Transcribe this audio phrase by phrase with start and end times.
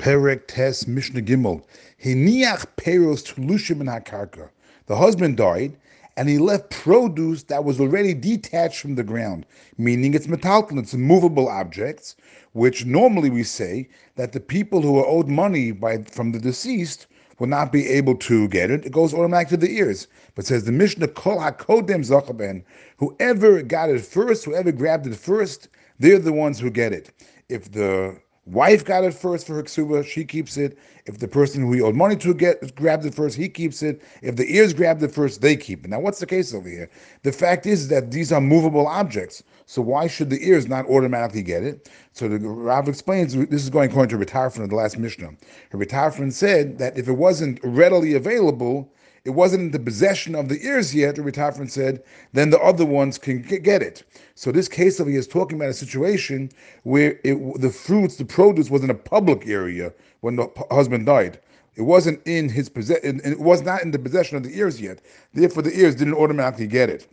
[0.00, 1.62] Perek Tes Mishnah Gimel.
[2.02, 4.48] Hiniach Peros Tulushim in Hakarka.
[4.86, 5.76] The husband died,
[6.16, 9.44] and he left produce that was already detached from the ground,
[9.76, 12.16] meaning it's metalton, it's movable objects,
[12.52, 17.06] which normally we say that the people who are owed money by from the deceased
[17.38, 18.86] will not be able to get it.
[18.86, 20.06] It goes automatically to the ears.
[20.34, 22.62] But says the Mishnah, Kol HaKodem Zachaben,
[22.96, 27.10] whoever got it first, whoever grabbed it first, they're the ones who get it.
[27.50, 28.16] If the
[28.50, 30.78] wife got it first for her ksuba, she keeps it.
[31.06, 34.02] If the person who he owed money to get grabbed it first, he keeps it.
[34.22, 35.90] If the ears grabbed it first, they keep it.
[35.90, 36.90] Now, what's the case over here?
[37.22, 39.42] The fact is that these are movable objects.
[39.66, 41.88] So why should the ears not automatically get it?
[42.12, 45.30] So the Rav explains this is going according to Ritarfin in the last Mishnah.
[45.72, 48.92] Ritarfin said that if it wasn't readily available,
[49.24, 52.02] it wasn't in the possession of the ears yet, Rabbi Tarfon said,
[52.32, 54.02] then the other ones can get it.
[54.34, 56.50] So this case of he is talking about a situation
[56.84, 61.38] where it, the fruits, the produce was in a public area when the husband died.
[61.74, 65.02] It wasn't in his possession, it was not in the possession of the ears yet.
[65.34, 67.06] Therefore, the ears didn't automatically get it.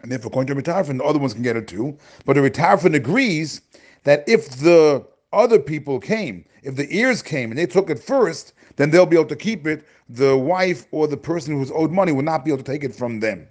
[0.00, 1.96] And therefore, according to Ritafin, the other ones can get it too.
[2.24, 3.60] But the Ritafin agrees
[4.04, 8.54] that if the other people came, if the ears came and they took it first,
[8.76, 9.84] then they'll be able to keep it.
[10.08, 12.94] The wife or the person who's owed money will not be able to take it
[12.94, 13.48] from them.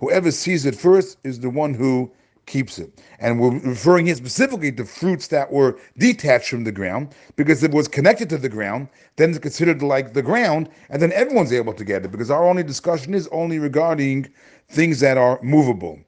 [0.00, 2.10] Whoever sees it first is the one who
[2.46, 3.00] keeps it.
[3.20, 7.70] And we're referring here specifically to fruits that were detached from the ground, because it
[7.70, 11.74] was connected to the ground, then it's considered like the ground, and then everyone's able
[11.74, 14.28] to get it, because our only discussion is only regarding
[14.68, 16.00] things that are movable.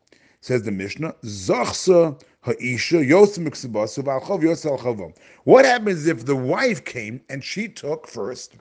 [0.42, 3.46] Says the Mishnah, Zachsa ha'isha yosim
[5.44, 8.56] what happens if the wife came and she took first?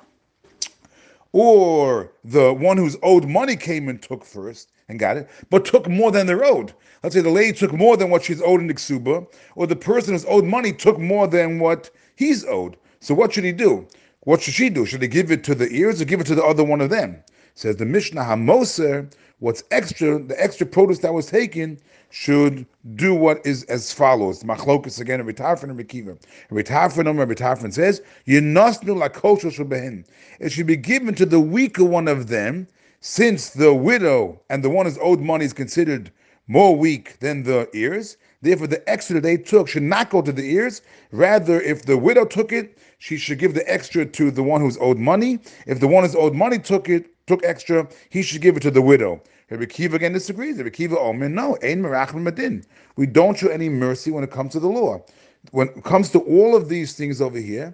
[1.31, 5.89] Or the one who's owed money came and took first and got it, but took
[5.89, 6.71] more than they're owed.
[7.01, 9.75] Let's say the lady took more than what she's owed in the ksuba, or the
[9.75, 12.77] person who's owed money took more than what he's owed.
[12.99, 13.87] So what should he do?
[14.19, 14.85] What should she do?
[14.85, 16.91] Should he give it to the ears or give it to the other one of
[16.91, 17.23] them?
[17.55, 22.65] Says the Mishnah Hamoser, what's extra, the extra produce that was taken should
[22.95, 24.43] do what is as follows.
[24.43, 26.17] Machlokus again, Rabbi Tarfon and Rabbi Kiva.
[26.49, 30.05] Rabbi Tarfon, Rabbi Tarfon says, Yinasnu lakosha shubehin.
[30.39, 32.67] It should be given to the weaker one of them,
[33.01, 36.11] since the widow and the one who's owed money is considered
[36.47, 38.17] more weak than the ears.
[38.41, 40.81] Therefore, the extra they took should not go to the ears.
[41.11, 44.77] Rather, if the widow took it, she should give the extra to the one who's
[44.79, 45.39] owed money.
[45.65, 48.71] If the one who's owed money took it, took extra, he should give it to
[48.71, 49.21] the widow.
[49.49, 50.57] Rabbi Kiva again disagrees.
[50.57, 52.63] Rabbi Kiva oh, Omer, no, ein merachim madin.
[52.95, 55.03] We don't show any mercy when it comes to the law.
[55.51, 57.73] When it comes to all of these things over here.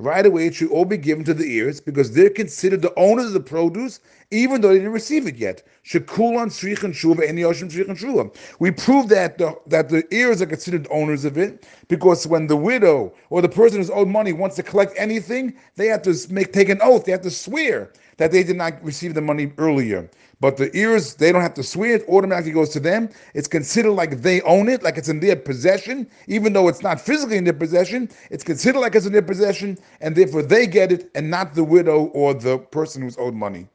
[0.00, 3.26] Right away, it should all be given to the ears because they're considered the owners
[3.26, 3.98] of the produce,
[4.30, 5.64] even though they didn't receive it yet.
[5.84, 8.32] Shekulan shrichan shuva any yoshim shrichan shuva.
[8.60, 12.56] We prove that the, that the ears are considered owners of it because when the
[12.56, 16.52] widow or the person who's owed money wants to collect anything, they have to make
[16.52, 17.04] take an oath.
[17.04, 20.08] They have to swear that they did not receive the money earlier.
[20.40, 23.08] But the ears, they don't have to swear, it automatically goes to them.
[23.34, 27.00] It's considered like they own it, like it's in their possession, even though it's not
[27.00, 30.92] physically in their possession, it's considered like it's in their possession, and therefore they get
[30.92, 33.66] it and not the widow or the person who's owed money.